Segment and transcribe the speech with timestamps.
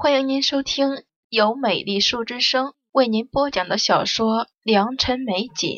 [0.00, 5.70] 欢迎您收听由美丽树之声为您播讲的小说《良辰美景》，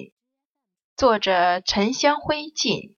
[0.94, 2.96] 作者沉香灰烬，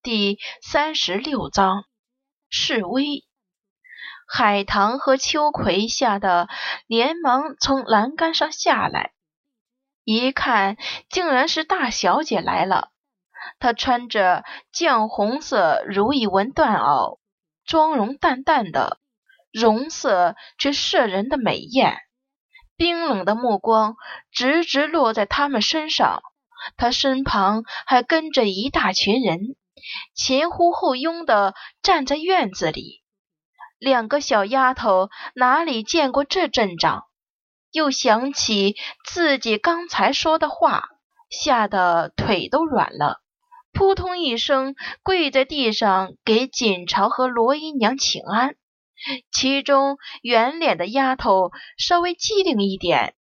[0.00, 1.86] 第三十六章
[2.48, 3.24] 示威。
[4.28, 6.48] 海棠和秋葵吓得
[6.86, 9.12] 连忙从栏杆上下来，
[10.04, 10.76] 一看，
[11.08, 12.92] 竟然是大小姐来了。
[13.58, 17.18] 她穿着绛红色如意纹缎袄，
[17.64, 18.99] 妆容淡淡的。
[19.52, 21.98] 容色却摄人的美艳，
[22.76, 23.96] 冰冷的目光
[24.30, 26.22] 直直落在他们身上。
[26.76, 29.56] 他身旁还跟着一大群人，
[30.14, 33.02] 前呼后拥的站在院子里。
[33.78, 37.04] 两个小丫头哪里见过这阵仗，
[37.72, 40.84] 又想起自己刚才说的话，
[41.30, 43.22] 吓得腿都软了，
[43.72, 48.56] 扑通一声跪在地上给锦朝和罗姨娘请安。
[49.30, 53.14] 其中圆脸的丫头稍微机灵一点，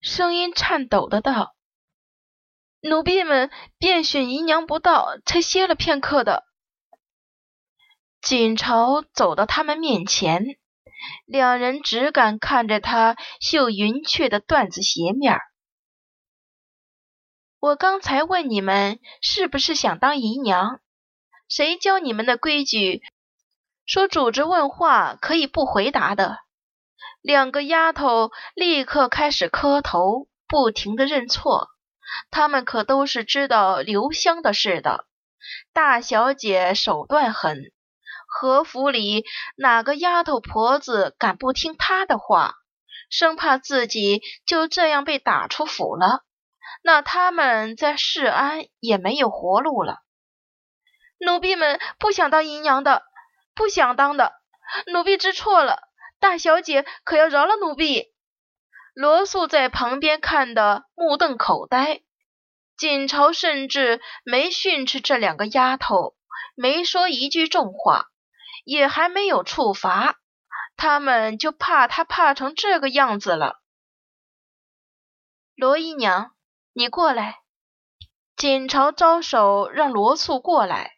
[0.00, 1.54] 声音颤抖的道
[2.80, 6.44] ：“奴婢们遍寻姨娘不到，才歇了片刻的。”
[8.22, 10.58] 锦朝走到他们面前，
[11.26, 15.38] 两人只敢看着他绣云雀的缎子鞋面。
[17.58, 20.80] 我刚才问你们是不是想当姨娘，
[21.48, 23.02] 谁教你们的规矩？
[23.86, 26.38] 说主子问话可以不回答的，
[27.20, 31.68] 两个丫头立刻开始磕头，不停的认错。
[32.30, 35.04] 她们可都是知道留香的事的。
[35.74, 37.58] 大小姐手段狠，
[38.26, 39.26] 和府里
[39.56, 42.54] 哪个丫头婆子敢不听她的话？
[43.10, 46.22] 生怕自己就这样被打出府了，
[46.82, 49.98] 那他们在世安也没有活路了。
[51.18, 53.02] 奴婢们不想当姨娘的。
[53.54, 54.32] 不想当的，
[54.92, 55.82] 奴婢知错了，
[56.18, 58.12] 大小姐可要饶了奴婢。
[58.94, 62.02] 罗素在旁边看得目瞪口呆，
[62.76, 66.16] 锦朝甚至没训斥这两个丫头，
[66.54, 68.06] 没说一句重话，
[68.64, 70.20] 也还没有处罚，
[70.76, 73.60] 他们就怕他怕成这个样子了。
[75.56, 76.34] 罗姨娘，
[76.72, 77.40] 你过来。
[78.36, 80.93] 锦朝招手让罗素过来。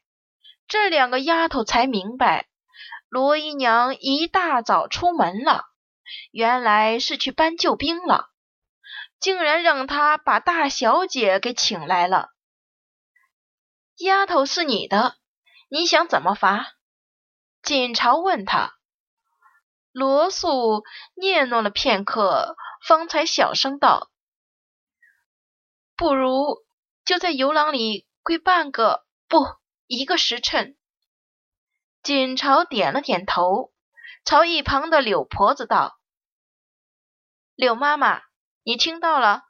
[0.68, 2.48] 这两个丫头才明白，
[3.08, 5.66] 罗姨娘一大早出门了，
[6.32, 8.30] 原来是去搬救兵了，
[9.20, 12.30] 竟然让她把大小姐给请来了。
[13.98, 15.16] 丫头是你的，
[15.68, 16.74] 你想怎么罚？
[17.62, 18.74] 锦朝问他。
[19.92, 20.84] 罗素
[21.14, 22.56] 嗫嚅了片刻，
[22.86, 24.10] 方才小声道
[25.96, 26.64] ：“不如
[27.04, 29.46] 就在游廊里跪半个不。”
[29.88, 30.76] 一个时辰，
[32.02, 33.72] 锦朝点了点头，
[34.24, 35.96] 朝一旁的柳婆子道
[37.54, 38.22] ：“柳妈妈，
[38.64, 39.44] 你听到了？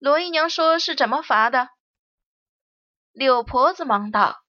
[0.00, 1.68] 罗姨娘说是怎么罚的？”
[3.14, 4.42] 柳婆子忙道：“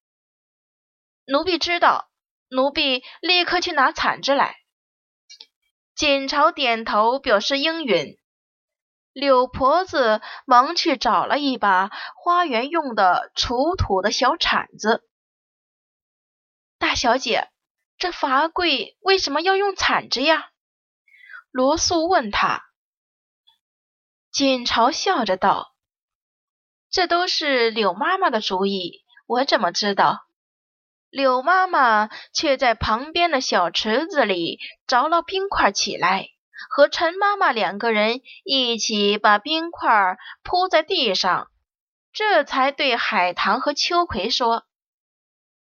[1.28, 2.09] 奴婢知道，
[2.50, 4.56] 奴婢立刻去拿铲子来。”
[5.94, 8.18] 锦朝点头表示应允。
[9.14, 15.04] 柳婆子忙去找了一把花园用的锄土的小铲子。
[16.79, 17.49] 大小姐，
[17.97, 20.51] 这罚跪为什么要用铲子呀？
[21.49, 22.65] 罗素问他。
[24.31, 25.73] 锦朝笑着道
[26.91, 30.27] ：“这都是柳妈妈的主意，我怎么知道？”
[31.09, 36.27] 柳妈妈却在旁边的小池子里凿了冰块起来，
[36.69, 41.49] 和陈妈妈两个人一起把冰块铺在地上，
[42.11, 44.65] 这才对海棠和秋葵说：“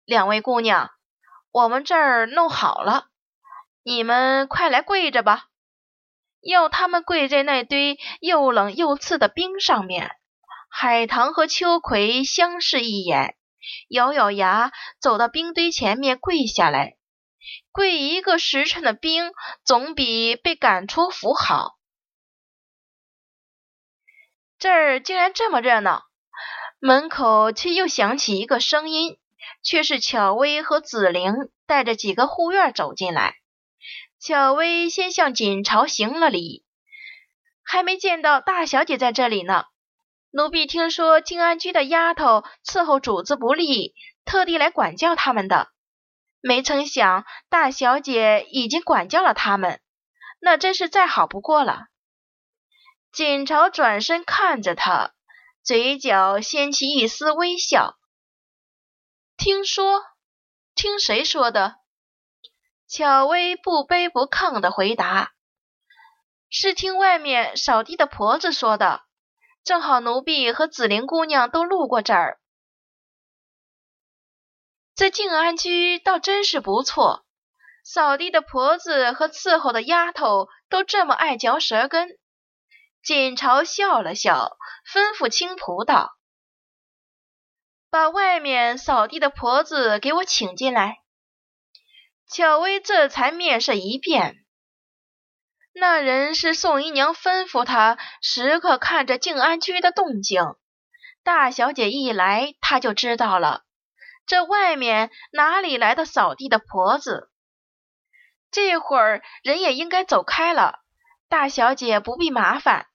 [0.06, 0.92] 两位姑娘。”
[1.52, 3.08] 我们这儿弄好了，
[3.82, 5.46] 你们快来跪着吧！
[6.42, 10.12] 要他们跪在那堆又冷又刺的冰上面。
[10.70, 13.38] 海棠和秋葵相视一眼，
[13.88, 16.98] 咬咬牙走到冰堆前面跪下来。
[17.72, 19.32] 跪一个时辰的冰，
[19.64, 21.78] 总比被赶出府好。
[24.60, 26.04] 这儿竟然这么热闹，
[26.80, 29.18] 门口却又响起一个声音。
[29.66, 31.34] 却是巧薇和紫菱
[31.66, 33.36] 带着几个护院走进来。
[34.20, 36.64] 巧薇先向锦朝行了礼，
[37.64, 39.66] 还没见到大小姐在这里呢。
[40.32, 45.70] 奴婢听说静安居的丫头伺候主子不利，特地来管教他们的。
[46.42, 49.80] 没曾想大小姐已经管教了他们，
[50.40, 51.88] 那真是再好不过了。
[53.12, 55.14] 锦朝转身看着他，
[55.64, 57.98] 嘴角掀起一丝微笑。
[59.38, 60.02] 听说？
[60.76, 61.76] 听谁说的？
[62.88, 65.34] 巧薇不卑不亢的回答
[66.50, 69.02] ：“是听外面扫地的婆子说的。
[69.64, 72.40] 正好奴婢和紫菱姑娘都路过这儿。
[74.96, 77.26] 这静安居倒真是不错，
[77.84, 82.18] 扫地的婆子和伺候的丫头都这么爱嚼舌根。
[83.04, 84.58] 锦朝笑了笑，
[84.94, 86.16] 吩咐青仆道
[87.96, 90.98] ：“把外面扫地的婆子给我请进来。”
[92.28, 94.44] 巧薇这才面色一变。
[95.72, 100.44] 那人是宋姨娘吩咐他时刻看着静安居的动静。
[101.24, 103.64] 大小姐一来，他就知道了。
[104.26, 107.32] 这外面哪里来的扫地的婆子？
[108.52, 110.80] 这会儿人也应该走开了。
[111.30, 112.88] 大小姐不必麻烦，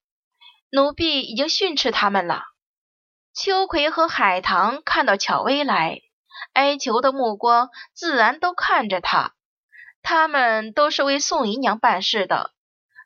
[0.70, 2.49] 奴婢已经训斥他们了。
[3.32, 6.00] 秋葵和海棠看到巧薇来，
[6.52, 9.34] 哀求的目光自然都看着她。
[10.02, 12.52] 他们都是为宋姨娘办事的，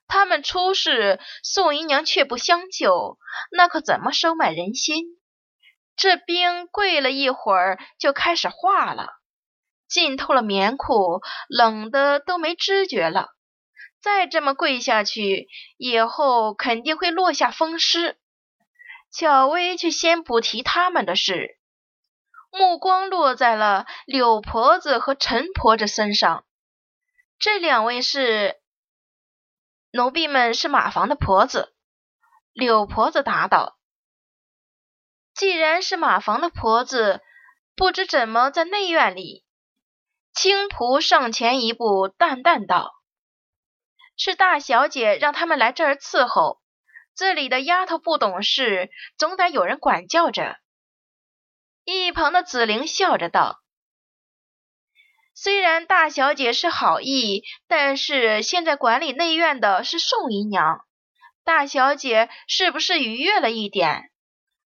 [0.06, 3.18] 他们出事，宋姨娘却不相救，
[3.50, 5.04] 那可怎么收买人心？
[5.96, 9.08] 这冰跪了一会儿，就开始化了，
[9.88, 13.28] 浸透了棉裤，冷的都没知觉了。
[14.00, 18.18] 再这么跪下去，以后肯定会落下风湿。
[19.16, 21.56] 巧薇却先不提他们的事，
[22.50, 26.44] 目光落在了柳婆子和陈婆子身上。
[27.38, 28.60] 这两位是
[29.92, 31.76] 奴婢们，是马房的婆子。
[32.52, 33.78] 柳婆子答道。
[35.32, 37.20] 既然是马房的婆子，
[37.76, 39.44] 不知怎么在内院里。
[40.32, 42.92] 青仆上前一步，淡淡道
[44.18, 46.60] ：“是大小姐让他们来这儿伺候。
[47.14, 50.58] 这里的丫头不懂事，总得有人管教着。”
[51.84, 53.60] 一旁的紫菱笑着道
[55.34, 60.84] ：“虽然大小姐是好意，但是现在管理内院的是宋姨娘，
[61.44, 64.10] 大小姐是不是逾越了一点？”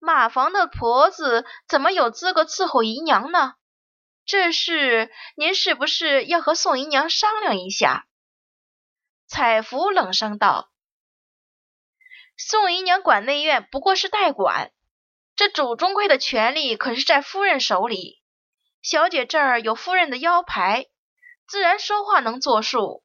[0.04, 3.54] 马房的婆子怎么有资格伺候姨娘呢？
[4.24, 8.08] 这事您是不是要和宋姨娘商量一下？
[9.28, 10.71] 彩芙冷声道
[12.44, 14.72] ：“宋姨娘管内院不过是代管，
[15.36, 18.20] 这主中馈的权力可是在夫人手里。
[18.82, 20.86] 小姐这儿有夫人的腰牌，
[21.46, 23.04] 自然说话能作数。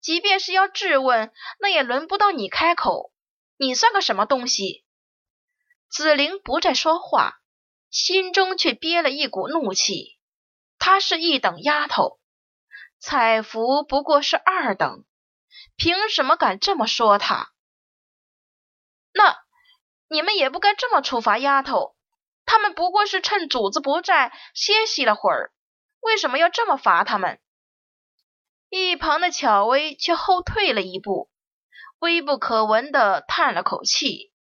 [0.00, 3.12] 即便是要质问，那也轮不到你开口。
[3.56, 4.84] 你算个什么东西？”
[5.90, 7.40] 紫菱不再说话，
[7.90, 10.16] 心中却憋了一股怒气。
[10.78, 12.20] 她是一等丫头，
[13.00, 15.04] 彩芙不过是二等，
[15.76, 17.52] 凭什么敢这么说她？
[19.12, 19.36] 那
[20.08, 21.96] 你们也不该这么处罚丫头，
[22.46, 25.52] 他们不过是趁主子不在歇息了会儿，
[26.00, 27.40] 为什么要这么罚他们？
[28.68, 31.28] 一旁的巧薇却后退了一步，
[31.98, 34.32] 微不可闻的叹了口气。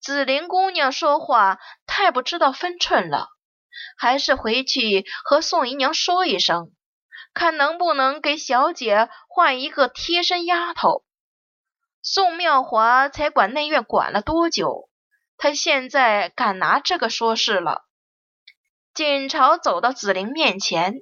[0.00, 3.28] 紫菱姑娘说话太不知道分寸了，
[3.96, 6.72] 还是回去和宋姨娘说一声，
[7.32, 11.03] 看能不能给小姐换一个贴身丫头。
[12.06, 14.90] 宋妙华才管内院管了多久？
[15.38, 17.86] 他现在敢拿这个说事了？
[18.92, 20.96] 锦朝走到紫菱面前，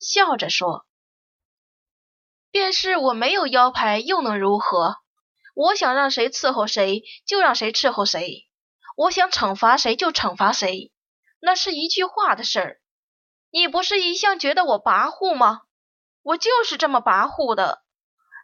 [0.00, 0.86] 笑着说
[2.50, 4.96] ：“便是我没有腰牌，又能如何？
[5.54, 8.48] 我想让谁伺候谁，就让谁伺候谁。”
[8.96, 10.90] 我想惩罚谁就惩罚谁，
[11.38, 12.80] 那是一句话的事儿。
[13.50, 15.64] 你不是一向觉得我跋扈吗？
[16.22, 17.82] 我就是这么跋扈的。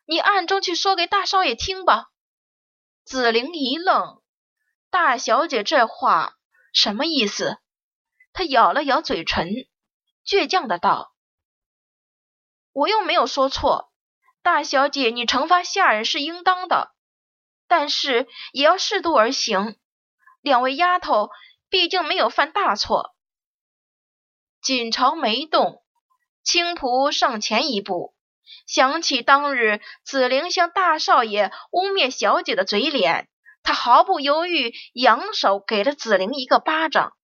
[0.04, 2.10] 你暗中去说给大少爷听吧。
[3.04, 4.22] 紫菱一愣，
[4.90, 6.36] 大小姐这话
[6.72, 7.58] 什么意思？
[8.32, 9.48] 她咬了咬嘴唇，
[10.26, 11.14] 倔强的道
[12.72, 13.92] ：“我又没有说错，
[14.42, 16.94] 大小姐，你惩罚下人是应当的，
[17.66, 19.78] 但是也要适度而行。”
[20.40, 21.30] 两位丫头
[21.68, 23.14] 毕竟没有犯大错。
[24.60, 25.84] 锦朝没动，
[26.42, 28.14] 青蒲上前一步，
[28.66, 33.28] 想起当日紫菱向大少爷污蔑小姐的嘴脸，
[33.62, 37.16] 他毫不犹豫扬手给了紫菱一个巴掌。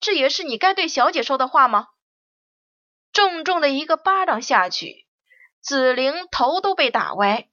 [0.00, 1.88] 这也是你该对小姐说的话吗？
[3.12, 5.06] 重重的一个巴掌下去，
[5.60, 7.48] 紫菱头都被打歪。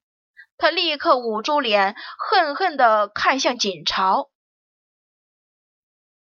[0.58, 4.30] 她立刻捂住脸，恨恨地看向锦朝。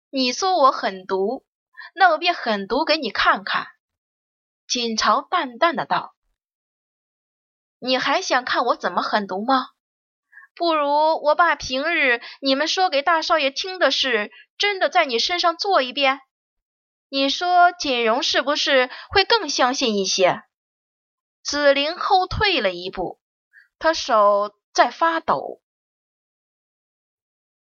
[0.10, 1.46] 你说我狠毒，
[1.94, 3.68] 那我便狠毒给你看看。
[4.70, 6.14] 锦朝淡淡的道
[7.82, 9.70] ：“你还想看我怎么狠毒吗？
[10.54, 16.22] 不如我把平日你们说给大少爷听的事，真的在你身上做一遍。
[17.08, 20.44] 你说锦荣是不是会更相信一些？”
[21.42, 23.20] 紫菱后退了一步。
[23.80, 25.64] 他手在发抖。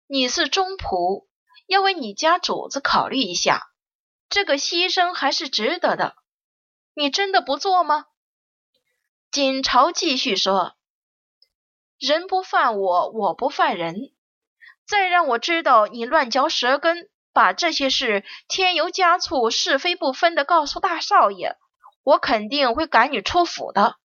[0.08, 1.28] 你是中仆，
[1.68, 3.64] 要为你家主子考虑一下，
[4.30, 6.16] 这个牺牲还是值得的。
[6.96, 8.06] 你真的不做吗？
[9.30, 10.78] 锦朝继续说
[12.00, 14.14] ：“人不犯我，我不犯人。
[14.88, 21.58] 再让我知道你乱嚼舌根，把这些事添油加醋、是非不分的告诉大少爷，
[22.04, 23.98] 我肯定会赶你出府的。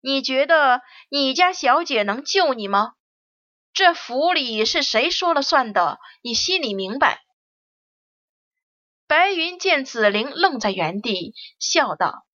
[0.00, 0.80] 你觉得
[1.10, 2.94] 你家小姐能救你吗？”
[3.74, 5.98] 这府里是谁说了算的？
[6.22, 7.25] 你心里明白。
[9.06, 12.26] 白云见紫菱愣在原地，笑道：“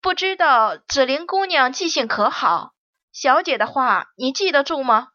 [0.00, 2.72] 不知道紫菱姑娘记性可好？
[3.12, 5.08] 小姐的话你记得住吗？”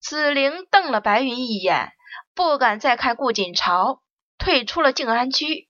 [0.00, 1.92] 紫菱瞪了白云一眼，
[2.34, 4.02] 不敢再看顾锦朝，
[4.38, 5.68] 退出了静安居。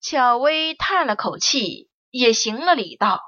[0.00, 3.20] 巧薇叹了口气，也行了礼道：“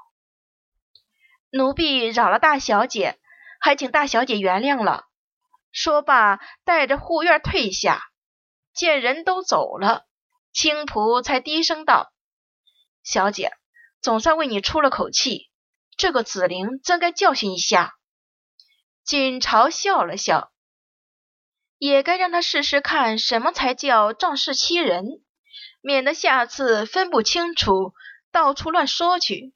[1.51, 3.17] 奴婢扰了大小姐。”
[3.63, 5.05] 还请大小姐原谅了。
[5.71, 8.01] 说罢，带着护院退下。
[8.73, 10.05] 见人都走了，
[10.53, 12.13] 青仆才低声道
[13.03, 13.51] ：“小姐，
[14.01, 15.49] 总算为你出了口气。
[15.97, 17.95] 这个紫菱真该教训一下。”
[19.03, 20.51] 锦朝笑了笑，
[21.77, 25.23] 也该让他试试看什么才叫仗势欺人，
[25.81, 27.93] 免得下次分不清楚，
[28.31, 29.53] 到处乱说去。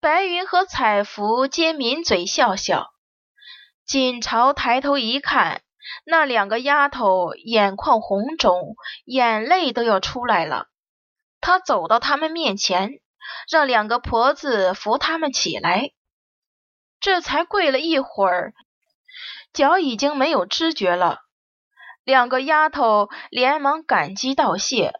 [0.00, 2.92] 白云和彩芙皆抿嘴笑笑。
[3.84, 5.62] 锦朝抬头一看，
[6.04, 10.68] 那两个丫头眼眶红肿，眼泪都要出来了。
[11.40, 13.00] 她走到他们面前，
[13.50, 15.92] 让两个婆子扶他们起来。
[17.00, 18.54] 这才跪了一会儿，
[19.52, 21.20] 脚已经没有知觉了。
[22.04, 24.94] 两个丫头连忙感激道谢。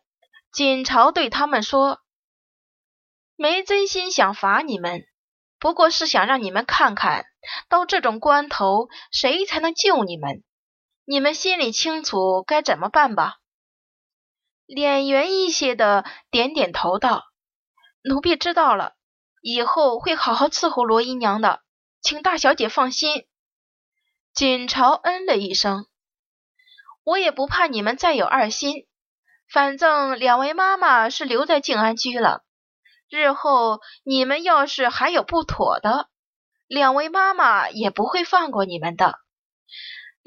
[0.53, 2.01] 锦朝对他们说。
[3.41, 5.07] 没真心想罚你们，
[5.61, 7.27] 不过是想让你们看看
[7.69, 10.43] 到这种关头，谁才能救你们。
[11.11, 13.39] 你们心里清楚该怎么办吧？
[14.67, 17.25] 脸圆一些的点点头道
[18.05, 18.95] ：“奴婢知道了，
[19.41, 21.63] 以后会好好伺候罗姨娘的，
[22.03, 23.27] 请大小姐放心。”
[24.35, 25.87] 锦朝嗯了一声
[27.05, 28.87] ：“我也不怕你们再有二心，
[29.51, 32.45] 反正两位妈妈是留在静安居了。”
[33.09, 36.11] 日后你们要是还有不妥的，
[36.67, 39.19] 两位妈妈也不会放过你们的。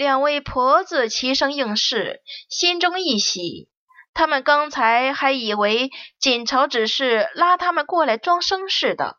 [0.02, 3.70] 两位婆子齐声应是，心中一喜。
[4.16, 9.18] 他们刚才还以为锦朝只是拉他们过来装声势的，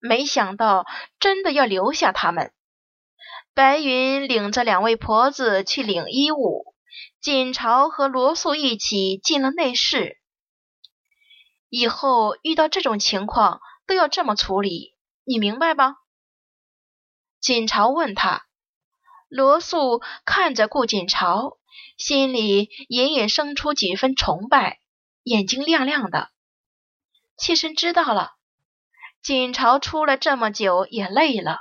[0.00, 0.84] 没想到
[1.20, 2.52] 真的要留下他们。
[3.54, 6.74] 白云领着两位婆子去领衣物，
[7.20, 10.18] 锦朝和罗素一起进了内室。
[11.68, 15.94] 以后遇到这种情况都要这么处理，你明白吗？
[17.38, 18.45] 锦朝问他，
[19.28, 21.58] 罗素看着顾锦朝，
[21.96, 24.78] 心里隐隐生出几分崇拜，
[25.22, 26.30] 眼睛亮亮的。
[27.36, 28.32] 妾身知道了。
[29.22, 31.58] 锦朝出来这么久也累了，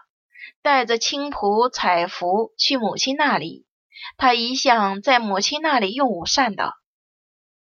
[0.62, 3.66] 带着青仆彩服去母亲那里。
[4.18, 6.76] 他一向在母亲那里用午膳的。